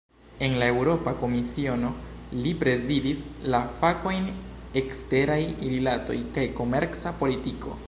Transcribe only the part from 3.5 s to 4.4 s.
la fakojn